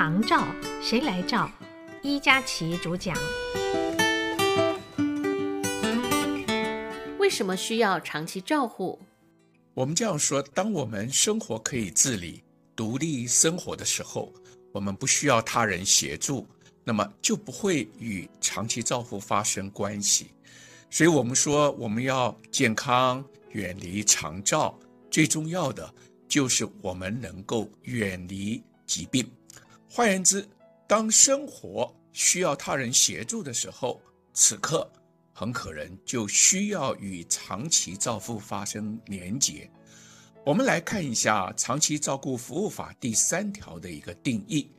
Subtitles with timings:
[0.00, 0.48] 长照
[0.80, 1.50] 谁来照？
[2.00, 3.14] 伊佳琪主讲。
[7.18, 8.98] 为什么需要长期照护？
[9.74, 12.42] 我们这样说：当我们生活可以自理、
[12.74, 14.32] 独立生活的时候，
[14.72, 16.48] 我们不需要他人协助，
[16.82, 20.30] 那么就不会与长期照护发生关系。
[20.88, 24.74] 所以，我们说我们要健康，远离长照，
[25.10, 25.94] 最重要的
[26.26, 29.30] 就是我们能够远离疾病。
[29.92, 30.48] 换言之，
[30.86, 34.00] 当生活需要他人协助的时候，
[34.32, 34.88] 此刻
[35.32, 39.68] 很可能就需要与长期照护发生连结。
[40.46, 44.70] 我们来看一下《长期照顾服务法》第三条的一个定义。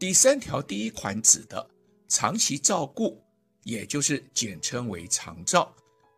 [0.00, 1.64] 第三条第一款指的
[2.08, 3.22] 长期照顾，
[3.62, 5.72] 也就是简称为长照，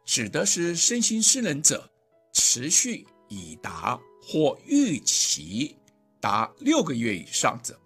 [0.06, 1.86] 指的是身心失能者
[2.32, 5.76] 持续已达或预期
[6.18, 7.78] 达六个月以上者。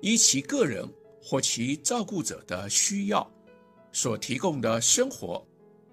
[0.00, 0.88] 依其个人
[1.22, 3.28] 或其照顾者的需要，
[3.92, 5.44] 所提供的生活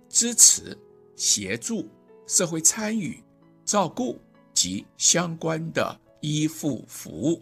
[0.10, 0.78] 支持、
[1.16, 1.90] 协助、
[2.28, 3.24] 社会参与、
[3.66, 4.20] 照顾
[4.54, 7.42] 及相关的依附服务，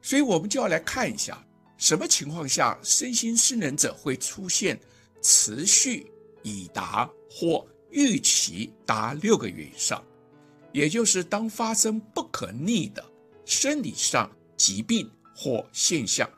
[0.00, 1.44] 所以我们就要来看一下，
[1.76, 4.78] 什么情况下身心失能者会出现
[5.20, 6.10] 持续
[6.42, 10.02] 已达或预期达六个月以上，
[10.72, 13.04] 也就是当发生不可逆的
[13.44, 15.10] 生理上疾病。
[15.42, 16.28] 或现象，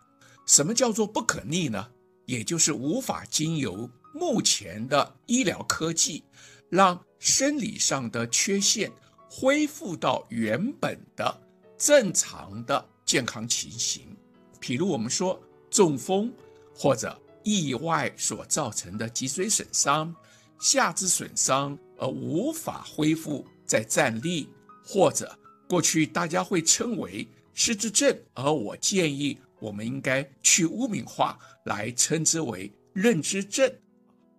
[0.47, 1.89] 什么叫做不可逆呢？
[2.25, 6.23] 也就是无法经由目前的医疗科技，
[6.69, 8.93] 让生理上的缺陷
[9.29, 11.37] 恢复到原本的
[11.77, 14.17] 正常的健康情形。
[14.61, 16.33] 譬如我们说中风
[16.73, 20.15] 或者意外所造成的脊髓损伤、
[20.61, 24.49] 下肢损伤而无法恢复再站立，
[24.85, 25.37] 或者
[25.69, 27.27] 过去大家会称为。
[27.55, 33.71] 失智症，而我建议我们应该去污名化，来称之为认知症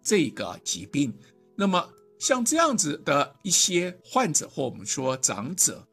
[0.02, 1.14] 这个疾病。
[1.56, 1.88] 那么
[2.20, 5.88] 像这样子的一些患者或我们说长者，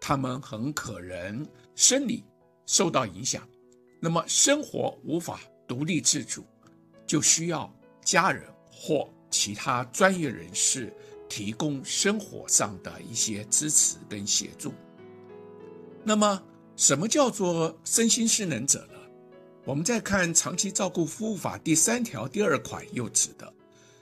[0.00, 2.22] 他们很可能生理
[2.66, 3.48] 受到影响，
[3.98, 6.44] 那么生活无法独立自主，
[7.06, 7.74] 就需要
[8.04, 10.92] 家人或其他专业人士
[11.28, 14.74] 提供生活上的一些支持跟协助。
[16.04, 16.42] 那么。
[16.76, 18.98] 什么叫做身心失能者呢？
[19.64, 23.50] 我们再看《长期照顾服务法》第三条第二款，又指的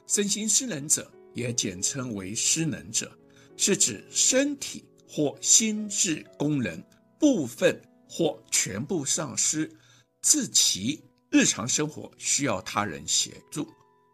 [0.08, 3.16] 身心失能者，也简称为失能者，
[3.56, 6.82] 是指身体或心智功能
[7.16, 9.70] 部分或全部丧失，
[10.20, 13.68] 自其日常生活需要他人协助。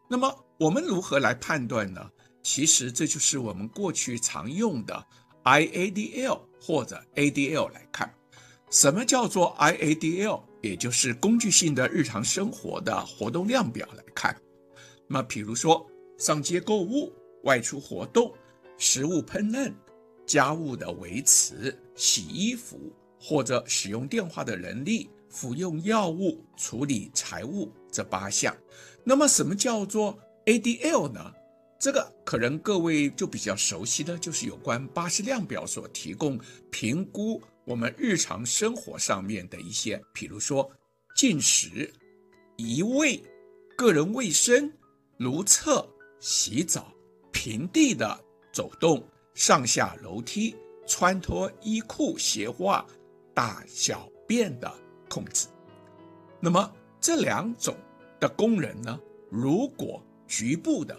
[0.07, 2.11] 那么我们如何来判断呢？
[2.43, 5.07] 其实这就是我们过去常用的
[5.45, 8.15] IADL 或者 ADL 来看。
[8.71, 10.41] 什么叫做 IADL？
[10.63, 14.37] 也就是工具性的日常生活的活动量表来看，
[15.09, 15.85] 那么比如说
[16.19, 18.33] 上街购物、外出活动、
[18.77, 19.73] 食物烹饪、
[20.27, 22.79] 家务的维持、洗衣服
[23.19, 28.55] 或者使用电话的能力、服用药物、处理财务这八项。
[29.03, 31.33] 那么什么叫做 ADL 呢？
[31.81, 36.39] 这个可能各位就比较熟悉的就是有关巴氏量表所提供
[36.71, 37.41] 评估。
[37.65, 40.71] 我们日常生活上面的一些，比如说
[41.17, 41.91] 进食、
[42.57, 43.23] 移位、
[43.79, 44.71] 个人卫生、
[45.17, 46.93] 如厕、洗澡、
[47.33, 48.19] 平地的
[48.53, 49.03] 走动、
[49.33, 50.55] 上下楼梯、
[50.87, 52.85] 穿脱衣裤鞋袜、
[53.33, 54.71] 大小便的
[55.09, 55.47] 控制。
[56.41, 56.71] 那么
[57.01, 57.75] 这两种
[58.19, 60.95] 的功能呢，如果局部的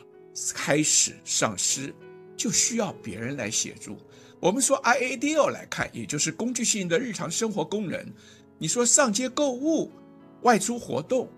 [0.54, 1.94] 开始丧失，
[2.36, 3.98] 就需要别人来协助。
[4.40, 8.14] 我们说 IADL 来看，也就是工具性的日常生活功能。
[8.58, 9.92] 你说上街购物、
[10.42, 11.30] 外出活动，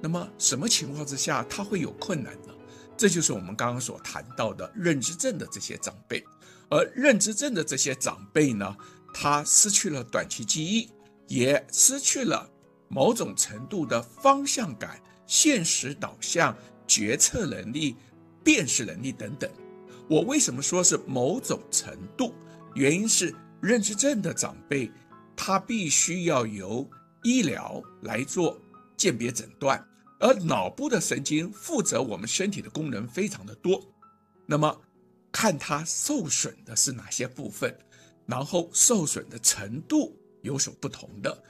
[0.00, 2.54] 那么什么情况之下他会有困难呢？
[2.96, 6.24] 这就是我们刚刚所谈到的认知症的这些长辈。
[6.68, 8.76] 而认知症的这些长辈呢，
[9.14, 10.90] 他失去了短期记忆，
[11.28, 12.50] 也失去了
[12.88, 17.96] 某种程度的方向感、现实导向、决策能力、
[18.46, 19.50] 辨识能力等等。
[20.08, 22.32] 我为什么说是某种程度？
[22.76, 24.88] 原因是认知症的长辈，
[25.34, 26.88] 他必须要由
[27.24, 28.56] 医疗来做
[28.96, 29.84] 鉴别诊断，
[30.20, 33.82] 而脑部的神经负责我们身体的功能非常的多。
[34.46, 34.80] 那么，
[35.32, 37.76] 看他受损的是哪些部分，
[38.26, 41.42] 然后受损的程度有所不同的，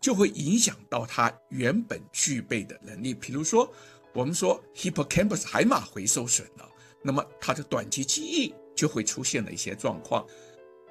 [0.00, 3.14] 就会影响到他原本具备的能力。
[3.14, 3.72] 比如说，
[4.12, 6.68] 我们说 hippocampus 海马回受损了。
[7.02, 10.26] 那么他的短期记忆就会出现了一些状况，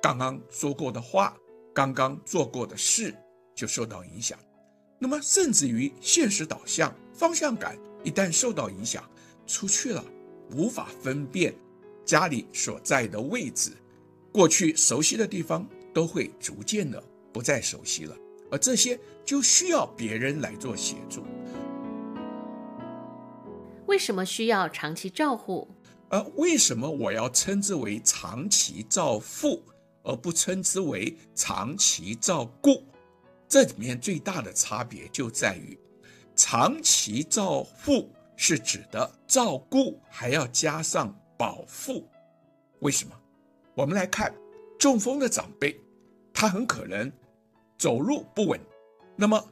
[0.01, 1.37] 刚刚说过的话，
[1.73, 3.13] 刚刚做过的事
[3.53, 4.37] 就受到影响。
[4.97, 9.07] 那么甚至于现实导向、方向感一旦受到影响，
[9.45, 10.03] 出去了
[10.51, 11.53] 无法分辨
[12.03, 13.71] 家里所在的位置，
[14.31, 17.01] 过去熟悉的地方都会逐渐的
[17.31, 18.17] 不再熟悉了，
[18.49, 21.23] 而这些就需要别人来做协助。
[23.89, 25.67] 为什么需要长期照护？
[26.09, 29.63] 而为什么我要称之为长期照护，
[30.03, 32.83] 而不称之为长期照顾？
[33.47, 35.75] 这里面最大的差别就在于，
[36.35, 42.07] 长期照护是指的照顾还要加上保护。
[42.81, 43.15] 为什么？
[43.73, 44.31] 我们来看
[44.77, 45.75] 中风的长辈，
[46.31, 47.11] 他很可能
[47.75, 48.59] 走路不稳，
[49.15, 49.43] 那么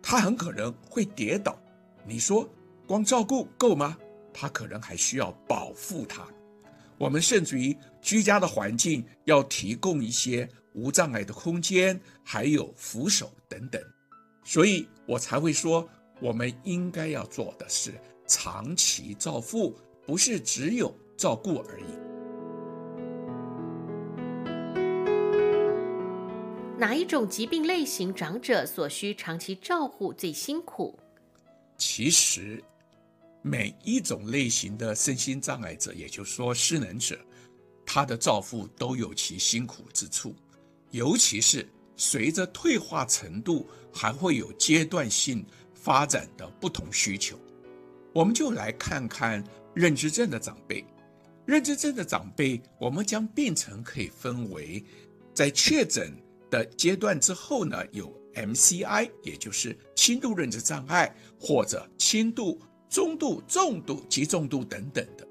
[0.00, 1.58] 他很可能会跌倒。
[2.06, 2.48] 你说
[2.90, 3.96] 光照顾够吗？
[4.34, 6.26] 他可能还需要保护他，
[6.98, 13.80] 我们甚至于居家的环境要提供一些无障碍的空间，还有扶手等等，
[14.42, 15.88] 所以我才会说，
[16.20, 17.92] 我们应该要做的是
[18.26, 21.84] 长期照护，不是只有照顾而已。
[26.76, 30.98] 哪一种疾病类型长者所需长期照护最辛苦？
[31.78, 32.60] 其实。
[33.42, 37.18] 每一种类型的身心障碍者，也就是说失能者，
[37.86, 40.34] 他的照护都有其辛苦之处，
[40.90, 41.66] 尤其是
[41.96, 45.44] 随着退化程度，还会有阶段性
[45.74, 47.38] 发展的不同需求。
[48.12, 49.42] 我们就来看看
[49.74, 50.84] 认知症的长辈。
[51.46, 54.84] 认知症的长辈，我们将病程可以分为，
[55.34, 56.14] 在确诊
[56.48, 62.60] 的阶段之后呢，有 MCI，也就是轻度认知障碍或者轻度。
[62.90, 65.26] 中度、重度及重度等等的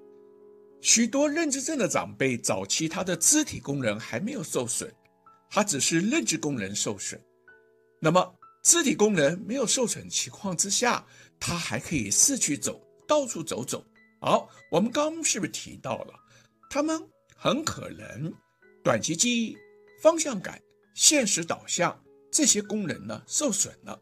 [0.81, 4.89] 许多认知症的长辈，早期他的肢体功能还没有受损，
[5.49, 7.21] 他只是认知功能受损。
[7.99, 8.33] 那么
[8.63, 11.05] 肢体功能没有受损情况之下，
[11.37, 13.85] 他还可以四处走，到处走走。
[14.21, 16.13] 好，我们刚是不是提到了，
[16.69, 18.33] 他们很可能
[18.81, 19.57] 短期记忆、
[20.01, 20.61] 方向感、
[20.95, 22.01] 现实导向
[22.31, 24.01] 这些功能呢受损了。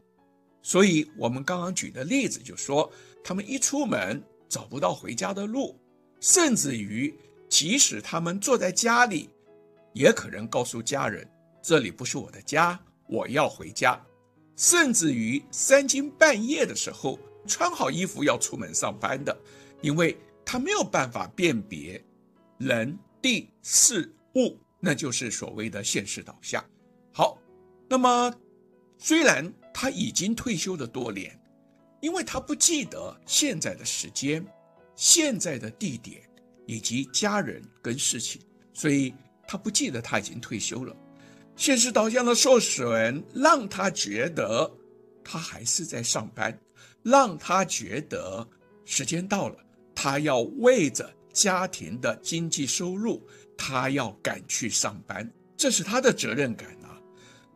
[0.68, 2.92] 所以我们刚刚举的例子就说。
[3.24, 5.78] 他们一出门找不到回家的路，
[6.18, 7.14] 甚至于
[7.46, 9.28] 即使他们坐在家里，
[9.92, 11.28] 也可能告诉家人
[11.60, 14.00] ：“这里不是我的家，我要回家。”
[14.56, 19.36] 甚至于三更半夜的时候，穿好衣服要出门上班的，
[19.82, 22.02] 因为他没有办法辨别
[22.56, 26.64] 人、地、事、物，那就是所谓的现实导向。
[27.12, 27.36] 好，
[27.90, 28.32] 那么
[28.96, 31.38] 虽然他已经退休了多年。
[32.00, 34.44] 因为他不记得现在的时间、
[34.96, 36.20] 现在的地点
[36.66, 38.42] 以及家人跟事情，
[38.72, 39.14] 所以
[39.46, 40.96] 他不记得他已经退休了。
[41.54, 44.68] 现实导向的受损让他觉得
[45.24, 46.56] 他还是在上班，
[47.04, 48.46] 让他觉得
[48.84, 49.56] 时间到了，
[49.94, 53.24] 他要为着家庭的经济收入，
[53.56, 56.98] 他要赶去上班，这是他的责任感啊。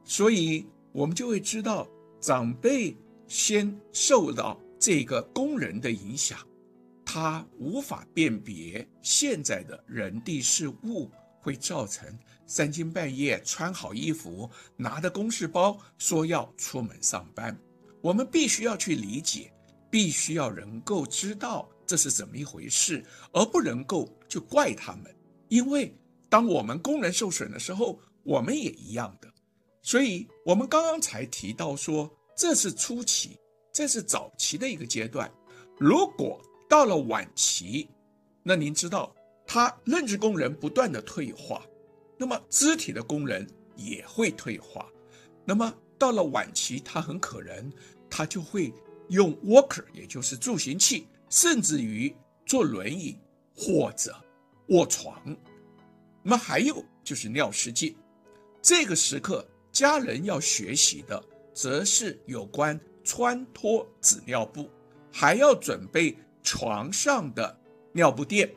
[0.04, 1.88] 所以我们就会知道
[2.22, 2.96] 长辈。
[3.28, 6.38] 先受到这个工人的影响，
[7.02, 11.10] 他无法辨别现在的人地事物，
[11.40, 12.06] 会造成
[12.44, 17.58] 三更半夜穿好衣服，拿着公事包说要出门上班。
[18.02, 19.50] 我们必须要去理解，
[19.90, 25.04] 必须要能够知道这是怎么一回事，而不能够就怪他们。
[25.48, 25.96] 因为
[26.28, 29.32] 当我们工人受损的时候，我们也一样的。
[29.80, 32.14] 所以我们刚刚才提到说。
[32.34, 33.38] 这是初期，
[33.72, 35.30] 这是早期的一个阶段。
[35.78, 37.88] 如果到了晚期，
[38.42, 39.14] 那您知道，
[39.46, 41.64] 他认知功能不断的退化，
[42.18, 43.46] 那么肢体的功能
[43.76, 44.88] 也会退化。
[45.44, 47.72] 那么到了晚期，他很可能
[48.08, 48.72] 他就会
[49.08, 52.14] 用 walker，也就是助行器，甚至于
[52.46, 53.18] 坐轮椅
[53.54, 54.16] 或者
[54.68, 55.20] 卧床。
[56.22, 57.96] 那么还有就是尿失禁，
[58.62, 61.22] 这个时刻家人要学习的。
[61.52, 64.70] 则是有关穿脱纸尿布，
[65.12, 67.58] 还要准备床上的
[67.92, 68.52] 尿布垫。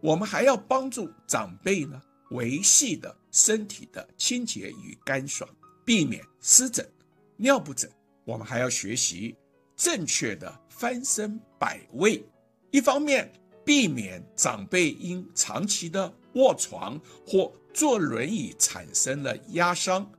[0.00, 5.48] 我们还要帮助长辈呢维系的身体的清洁与干爽，
[5.84, 6.88] 避免湿疹、
[7.36, 7.90] 尿布疹。
[8.24, 9.36] 我们还要学习
[9.76, 12.24] 正确的翻身摆位，
[12.70, 13.30] 一方面
[13.64, 20.10] 避免长辈因长期的卧床或坐轮椅产生了压伤。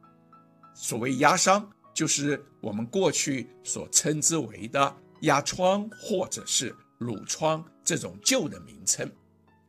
[0.75, 1.71] 所谓压伤。
[1.93, 9.09] 就是我们过去所称之为的压疮或者是褥疮这种旧的名称。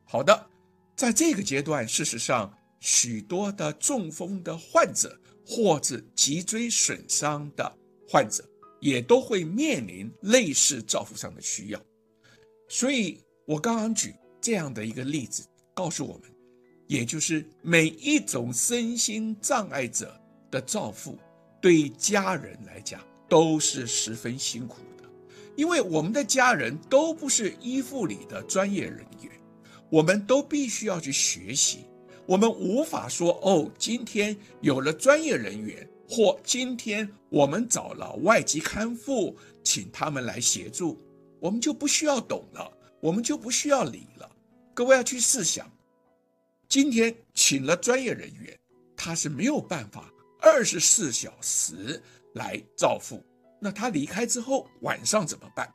[0.04, 0.46] 好的，
[0.96, 7.76] 在这个阶段，事实上许多的中风的患者或者脊椎损伤的
[8.08, 8.44] 患者，
[8.80, 11.80] 也都会面临类似照护上的需要。
[12.68, 16.30] 所以我刚刚举这样的一个例子，告诉我们，
[16.86, 20.18] 也就是每一种身心障碍者
[20.50, 21.18] 的照护，
[21.62, 25.09] 对家人来讲都是十分辛苦的，
[25.54, 29.31] 因为我们的家人都不是医护里的专业人员，
[29.88, 31.87] 我们都必须要去学习。
[32.26, 41.00] 我们无法说哦，今天有了专业人员，或今天我们找了外籍看护，请他们来协助，
[41.38, 44.28] 我们就不需要懂了，我们就不需要理了。
[44.75, 45.71] 各位要去试想，
[46.69, 48.59] 今天请了专业人员，
[48.97, 52.02] 他是没有办法二十四小时
[52.34, 53.25] 来照护，
[53.61, 55.72] 那他离开之后晚上怎么办？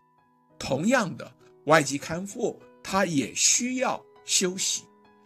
[0.60, 1.32] 同样的，
[1.66, 4.84] 外籍看护他也需要休息，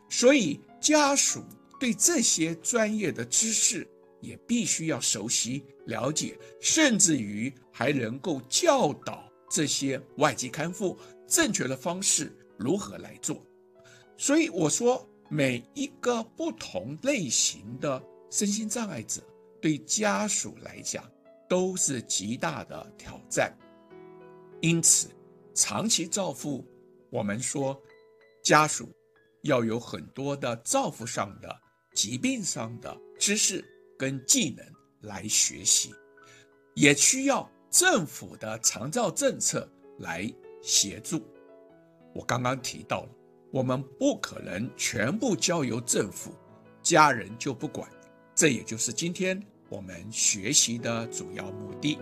[0.09, 0.59] 所以。
[0.81, 1.43] 家属
[1.79, 3.87] 对这些专业的知识
[4.19, 13.45] 也必须要熟悉了解，甚至于还能够教导这些外籍看护正确的方式如何来做。
[14.17, 19.21] 所以我说，每一个不同类型的身心障碍者
[19.61, 21.09] 对家属来讲
[21.47, 23.55] 都是极大的挑战。
[24.59, 25.09] 因此，
[25.53, 26.65] 长期照护，
[27.09, 27.79] 我们说
[28.43, 28.89] 家属。
[29.43, 31.61] 要有很多的照护上的、
[31.95, 33.65] 疾病上的知识
[33.97, 34.63] 跟技能
[34.99, 35.91] 来学习，
[36.75, 41.25] 也需要政府的长照政策来协助。
[42.13, 43.09] 我刚刚提到了，
[43.51, 46.31] 我们不可能全部交由政府，
[46.83, 47.89] 家人就不管。
[48.35, 51.97] 这也就是今天我们学习的主要目的。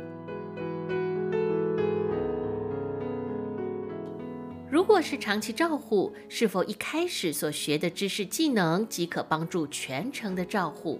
[4.72, 11.00] 如果是长期照护，是否一开始所学的知识技能即可帮助全程的照护？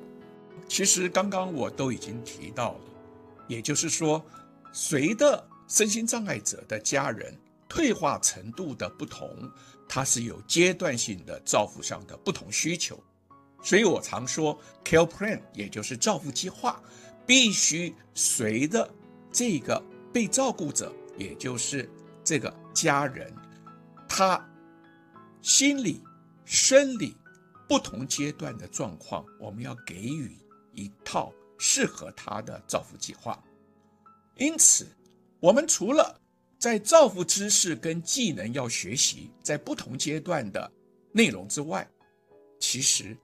[0.68, 2.82] 其实刚刚我都已经提到了，
[3.48, 4.24] 也就是说，
[4.72, 7.36] 随着身心障碍者的家人
[7.68, 9.28] 退化程度的不同，
[9.88, 13.04] 它是有阶段性的照护上的不同需求。
[13.62, 16.82] 所以我常说，care plan 也就是照护计划，
[17.26, 18.90] 必须随着
[19.32, 21.90] 这个被照顾者，也就是
[22.24, 23.34] 这个家人。
[24.08, 24.44] 他
[25.42, 26.02] 心理、
[26.46, 27.16] 生理
[27.68, 30.36] 不同阶段的状况，我们要给予
[30.74, 33.42] 一套适合他的照护计划。
[34.36, 34.88] 因此，
[35.40, 36.20] 我们除了
[36.58, 40.72] 在照护知识跟技能要学习在不同阶段的
[41.12, 41.88] 内容之外，
[42.60, 43.16] 其实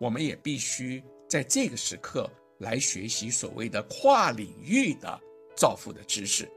[0.00, 2.28] 我们也必须在这个时刻
[2.58, 5.20] 来学习所谓的跨领域的
[5.54, 6.50] 照护的知识。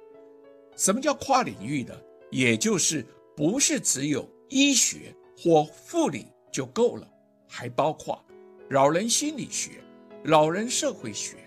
[0.78, 2.04] 什么叫跨领域的？
[2.32, 3.06] 也就是。
[3.36, 7.12] 不是只有医学或护理就够了，
[7.48, 8.24] 还包括
[8.70, 9.84] 老人心理学、
[10.26, 11.38] 老人社会学、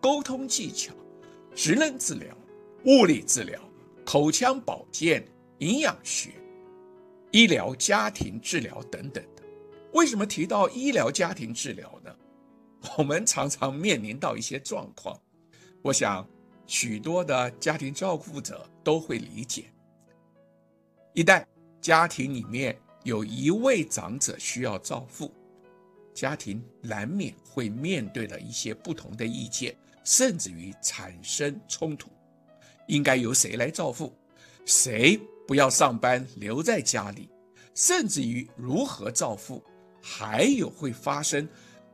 [0.00, 0.94] 沟通技巧、
[1.54, 2.34] 职能治疗、
[2.86, 3.60] 物理治疗、
[4.06, 5.22] 口腔保健、
[5.58, 6.30] 营养学、
[7.30, 9.22] 医疗家庭治疗等等。
[9.94, 12.14] 为什么提到医疗家庭治疗呢？
[12.98, 15.18] 我们常常面临到一些状况，
[15.82, 16.28] 我想
[16.66, 19.72] 许多的家庭照顾者都会理解。
[21.12, 21.44] 一旦
[21.80, 25.32] 家庭里面有一位长者需要照护，
[26.12, 32.10] 家庭难免会面对了一些不同的意见，甚至于产生冲突。
[32.88, 34.12] 应该由谁来照护？
[34.66, 37.30] 谁不要上班留在家里？
[37.74, 39.62] 甚至于如何照护？
[40.06, 41.48] 还有会发生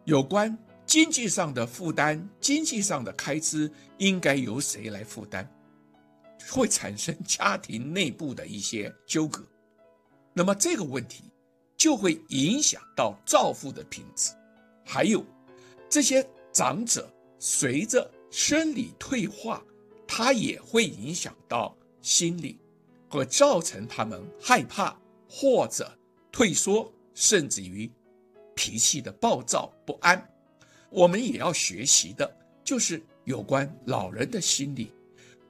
[0.04, 5.46] 有关经济上的负担、经济上的开支，应该由谁来负担？
[6.50, 9.46] 会产生家庭内部的一些纠葛，
[10.32, 11.30] 那么这个问题
[11.76, 14.32] 就会影响到照护的品质，
[14.84, 15.24] 还有
[15.88, 19.62] 这些长者随着生理退化，
[20.08, 22.58] 他也会影响到心理，
[23.08, 24.98] 会造成他们害怕
[25.28, 25.96] 或者
[26.32, 27.88] 退缩，甚至于
[28.60, 30.22] 脾气的暴躁不安。
[30.90, 32.30] 我们也要学习的
[32.62, 34.92] 就是有关老人的心理。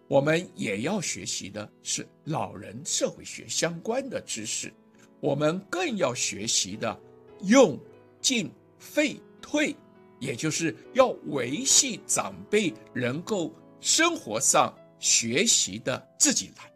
[0.07, 4.73] 我们也要学习的是老人社会学相关的知识，
[5.19, 6.97] 我们更要学习的
[7.43, 7.77] 用
[8.21, 8.49] 进
[8.79, 9.75] 废退，
[10.21, 16.73] 也就是要维系长辈能够生活上学习的自己来，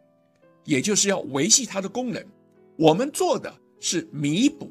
[0.65, 2.21] 也就是要维系他的功能。
[2.77, 4.69] 我们做的是弥补、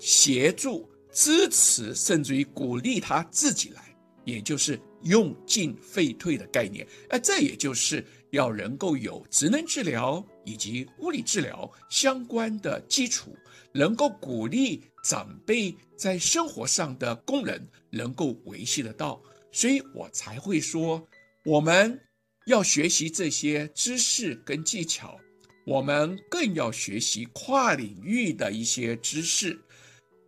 [0.00, 3.82] 协助、支持，甚至于鼓励他自己来，
[4.24, 4.78] 也就是。
[5.04, 13.36] 用进废退的概念，而这也就是要能够有职能治疗以及物理治疗相关的基础，
[13.72, 19.20] 能够鼓励长辈在生活上的功能能够维系得到，
[19.52, 21.06] 所以我才会说，
[21.44, 22.00] 我们
[22.46, 25.20] 要学习这些知识跟技巧，
[25.66, 29.60] 我们更要学习跨领域的一些知识。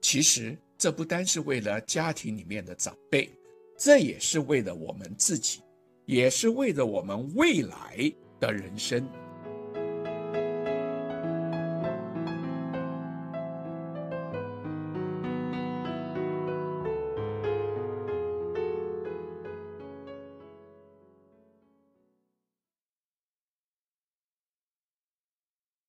[0.03, 3.29] 其实，这不单是为了家庭里面的长辈，
[3.77, 5.61] 这也是为了我们自己，
[6.05, 9.05] 也是为了我们未来的人生。